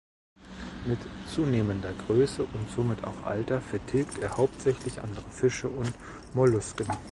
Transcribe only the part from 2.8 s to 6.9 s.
auch Alter vertilgt er hauptsächlich andere Fische und Mollusken.